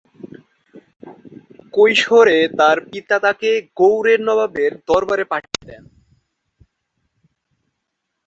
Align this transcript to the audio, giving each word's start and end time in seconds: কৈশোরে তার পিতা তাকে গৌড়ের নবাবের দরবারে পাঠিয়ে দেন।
কৈশোরে 1.73 2.39
তার 2.59 2.77
পিতা 2.89 3.17
তাকে 3.25 3.49
গৌড়ের 3.77 4.19
নবাবের 4.27 4.71
দরবারে 4.89 5.25
পাঠিয়ে 5.31 5.63
দেন। 5.69 5.83